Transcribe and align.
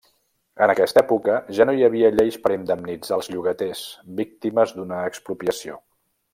En 0.67 0.71
aquesta 0.73 1.01
època 1.03 1.35
ja 1.57 1.67
no 1.69 1.75
hi 1.81 1.85
havia 1.89 2.09
lleis 2.15 2.39
per 2.47 2.53
indemnitzar 2.55 3.19
els 3.21 3.31
llogaters, 3.35 3.85
víctimes 4.23 4.77
d'una 4.79 5.07
expropiació. 5.15 5.81